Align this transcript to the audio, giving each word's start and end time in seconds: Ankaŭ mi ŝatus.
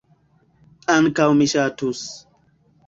Ankaŭ 0.95 1.29
mi 1.43 1.49
ŝatus. 1.55 2.05